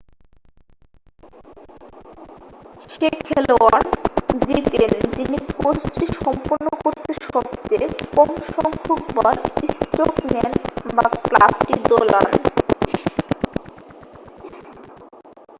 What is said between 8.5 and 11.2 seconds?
সংখ্যকবার stroke নেন বা